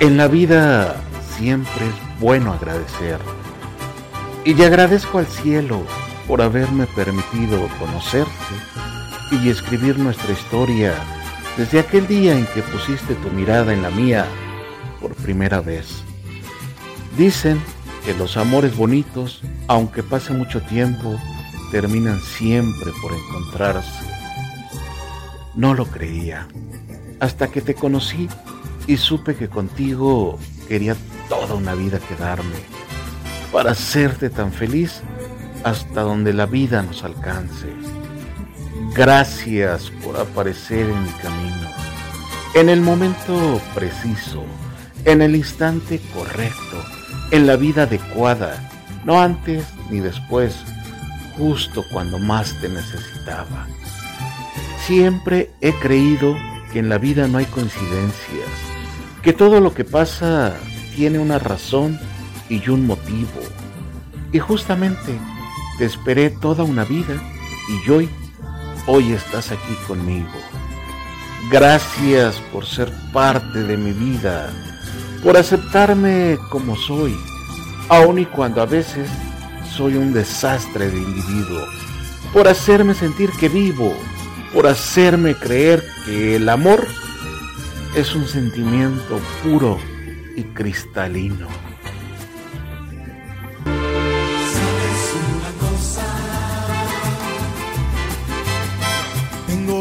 En 0.00 0.16
la 0.16 0.26
vida 0.26 0.96
siempre 1.36 1.86
es 1.86 2.20
bueno 2.20 2.52
agradecer. 2.52 3.18
Y 4.44 4.54
le 4.54 4.66
agradezco 4.66 5.18
al 5.18 5.26
cielo 5.26 5.82
por 6.26 6.42
haberme 6.42 6.86
permitido 6.86 7.68
conocerte 7.78 8.32
y 9.30 9.48
escribir 9.48 9.98
nuestra 9.98 10.32
historia 10.32 10.94
desde 11.56 11.78
aquel 11.78 12.06
día 12.06 12.36
en 12.36 12.44
que 12.46 12.62
pusiste 12.62 13.14
tu 13.14 13.30
mirada 13.30 13.72
en 13.72 13.82
la 13.82 13.90
mía 13.90 14.26
por 15.00 15.14
primera 15.14 15.60
vez. 15.60 16.02
Dicen 17.16 17.60
que 18.04 18.14
los 18.14 18.36
amores 18.36 18.76
bonitos, 18.76 19.42
aunque 19.68 20.02
pase 20.02 20.32
mucho 20.32 20.60
tiempo, 20.62 21.18
terminan 21.70 22.20
siempre 22.20 22.90
por 23.00 23.12
encontrarse. 23.12 24.04
No 25.54 25.72
lo 25.72 25.86
creía, 25.86 26.48
hasta 27.20 27.48
que 27.48 27.60
te 27.60 27.74
conocí 27.74 28.28
y 28.86 28.96
supe 28.96 29.34
que 29.34 29.48
contigo 29.48 30.38
quería 30.68 30.96
toda 31.28 31.54
una 31.54 31.74
vida 31.74 31.98
quedarme, 31.98 32.56
para 33.52 33.72
hacerte 33.72 34.30
tan 34.30 34.52
feliz 34.52 35.02
hasta 35.62 36.02
donde 36.02 36.32
la 36.32 36.46
vida 36.46 36.82
nos 36.82 37.04
alcance. 37.04 37.68
Gracias 38.94 39.90
por 40.02 40.16
aparecer 40.16 40.88
en 40.88 41.02
mi 41.02 41.10
camino, 41.10 41.68
en 42.54 42.68
el 42.68 42.80
momento 42.80 43.60
preciso, 43.74 44.44
en 45.04 45.22
el 45.22 45.34
instante 45.34 46.00
correcto, 46.12 46.84
en 47.30 47.46
la 47.46 47.56
vida 47.56 47.84
adecuada, 47.84 48.70
no 49.04 49.20
antes 49.20 49.64
ni 49.90 50.00
después, 50.00 50.56
justo 51.36 51.84
cuando 51.92 52.18
más 52.18 52.54
te 52.60 52.68
necesitaba. 52.68 53.66
Siempre 54.86 55.50
he 55.60 55.72
creído 55.74 56.36
que 56.72 56.78
en 56.78 56.88
la 56.88 56.98
vida 56.98 57.26
no 57.26 57.38
hay 57.38 57.46
coincidencias, 57.46 58.48
que 59.24 59.32
todo 59.32 59.58
lo 59.60 59.72
que 59.72 59.84
pasa 59.84 60.54
tiene 60.94 61.18
una 61.18 61.38
razón 61.38 61.98
y 62.50 62.68
un 62.68 62.86
motivo. 62.86 63.40
Y 64.32 64.38
justamente 64.38 65.18
te 65.78 65.86
esperé 65.86 66.28
toda 66.28 66.62
una 66.62 66.84
vida 66.84 67.14
y 67.68 67.90
hoy, 67.90 68.10
hoy 68.86 69.12
estás 69.12 69.50
aquí 69.50 69.74
conmigo. 69.88 70.28
Gracias 71.50 72.36
por 72.52 72.66
ser 72.66 72.92
parte 73.12 73.62
de 73.62 73.78
mi 73.78 73.92
vida, 73.92 74.52
por 75.22 75.38
aceptarme 75.38 76.38
como 76.50 76.76
soy, 76.76 77.16
aun 77.88 78.18
y 78.18 78.26
cuando 78.26 78.60
a 78.60 78.66
veces 78.66 79.08
soy 79.74 79.96
un 79.96 80.12
desastre 80.12 80.90
de 80.90 80.98
individuo, 80.98 81.64
por 82.32 82.46
hacerme 82.46 82.94
sentir 82.94 83.30
que 83.40 83.48
vivo, 83.48 83.94
por 84.52 84.66
hacerme 84.66 85.34
creer 85.34 85.82
que 86.04 86.36
el 86.36 86.48
amor 86.48 86.86
es 87.94 88.14
un 88.14 88.26
sentimiento 88.26 89.20
puro 89.42 89.78
y 90.36 90.42
cristalino. 90.42 91.48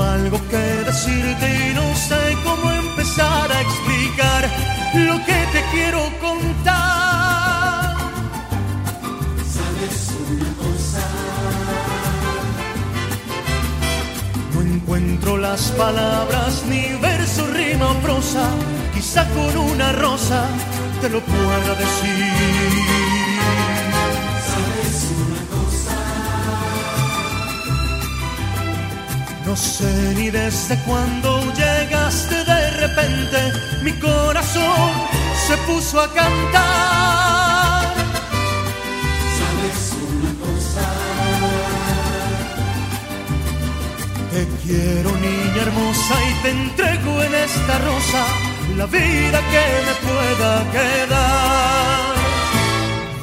algo 0.00 0.38
que 0.48 0.56
decirte 0.56 1.70
y 1.70 1.74
no 1.74 1.94
sé 1.94 2.36
cómo 2.44 2.70
empezar 2.70 3.50
a 3.50 3.60
explicar 3.60 4.48
lo 4.94 5.16
que 5.24 5.46
te 5.52 5.62
quiero 5.72 6.02
contar. 6.20 6.97
Las 15.40 15.70
palabras, 15.72 16.64
ni 16.68 16.94
verso, 17.00 17.46
rima 17.46 17.90
o 17.90 17.94
prosa. 18.00 18.48
Quizá 18.94 19.24
con 19.30 19.56
una 19.56 19.92
rosa 19.92 20.44
te 21.00 21.08
lo 21.08 21.20
pueda 21.20 21.74
decir. 21.74 23.28
No 29.46 29.56
sé 29.56 30.14
ni 30.14 30.28
desde 30.28 30.76
cuándo 30.84 31.40
llegaste 31.54 32.44
de 32.44 32.70
repente, 32.82 33.52
mi 33.82 33.92
corazón 33.92 34.90
se 35.46 35.56
puso 35.66 36.00
a 36.00 36.12
cantar. 36.12 37.47
Y 45.90 46.42
te 46.42 46.50
entrego 46.50 47.22
en 47.22 47.34
esta 47.34 47.78
rosa 47.78 48.22
la 48.76 48.84
vida 48.86 49.40
que 49.52 49.64
me 49.86 49.94
pueda 50.06 50.70
quedar. 50.70 52.14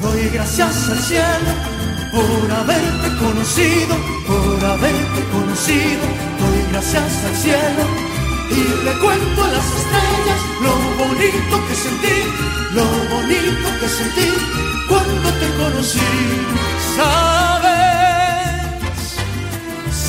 Doy 0.00 0.30
gracias 0.30 0.88
al 0.88 0.98
cielo 0.98 1.52
por 2.10 2.50
haberte 2.50 3.08
conocido, 3.18 3.94
por 4.26 4.64
haberte 4.64 5.20
conocido, 5.30 6.04
doy 6.40 6.60
gracias 6.72 7.12
al 7.28 7.36
cielo 7.36 7.84
y 8.50 8.84
le 8.84 8.92
cuento 8.92 9.44
a 9.44 9.48
las 9.48 9.66
estrellas 9.80 10.40
lo 10.64 10.74
bonito 11.04 11.54
que 11.68 11.74
sentí, 11.74 12.18
lo 12.72 12.86
bonito 13.14 13.68
que 13.80 13.88
sentí 13.88 14.28
cuando 14.88 15.28
te 15.40 15.48
conocí. 15.60 16.12
Sabes, 16.96 17.74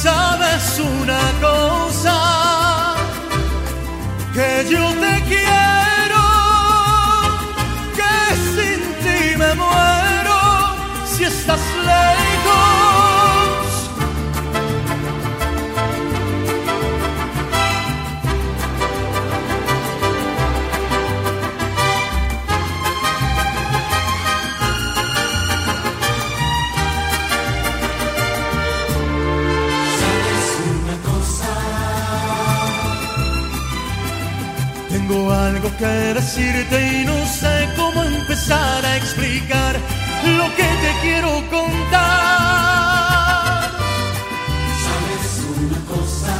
sabes 0.03 0.79
una 0.79 1.14
estás 11.39 11.59
Tengo 34.89 35.31
algo 35.31 35.69
que 35.77 35.85
decirte 35.85 37.01
y 37.01 37.05
no 37.05 37.25
sé 37.27 37.69
cómo 37.75 38.03
empezar 38.03 38.85
a 38.85 38.97
explicar 38.97 39.75
lo 40.25 40.45
que 40.55 40.63
te 40.63 40.91
quiero 41.01 41.29
contar. 41.49 42.01
¿Sabes 44.85 45.27
una 45.57 45.79
cosa? 45.93 46.35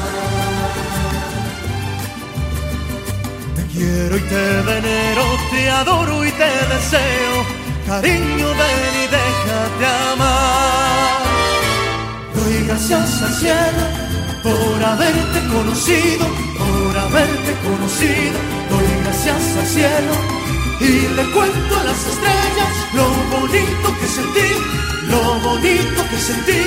Te 3.55 3.63
quiero 3.73 4.17
y 4.17 4.21
te 4.21 4.45
venero, 4.71 5.23
te 5.51 5.69
adoro 5.69 6.25
y 6.25 6.31
te 6.31 6.51
deseo. 6.73 7.35
Cariño, 7.87 8.47
ven 8.61 8.93
y 9.03 9.07
déjate 9.17 9.85
amar. 10.13 11.21
Doy 12.35 12.67
gracias 12.67 13.21
al 13.21 13.33
cielo 13.33 13.83
por 14.43 14.83
haberte 14.83 15.39
conocido, 15.53 16.25
por 16.57 16.97
haberte 16.97 17.51
conocido. 17.63 18.37
Doy 18.69 18.87
gracias 19.03 19.57
al 19.57 19.67
cielo 19.67 20.44
y 20.79 21.07
le 21.15 21.23
cuento 21.31 21.79
a 21.79 21.83
las 21.83 22.05
estrellas 22.05 22.73
lo 22.93 23.05
bonito 23.37 23.99
que 23.99 24.07
sentí, 24.07 24.49
lo 25.07 25.39
bonito 25.39 26.09
que 26.09 26.17
sentí 26.17 26.61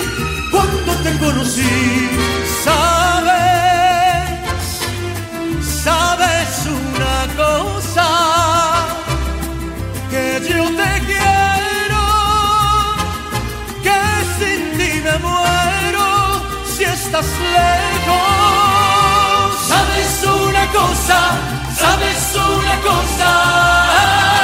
cuando 0.51 0.93
te 1.03 1.19
conocí. 1.19 2.09
Sabes, 2.65 4.41
sabes 5.85 6.67
una 6.67 7.35
cosa, 7.37 8.09
que 10.11 10.41
yo 10.49 10.65
te 10.65 10.93
quiero, 11.07 12.05
que 13.83 14.01
sin 14.39 14.79
ti 14.79 14.91
me 15.05 15.19
muero 15.19 16.07
si 16.77 16.85
estás 16.85 17.27
lejos 17.27 18.38
cosa, 20.73 21.19
sabes 21.75 22.37
una 22.37 22.81
cosa. 22.81 24.38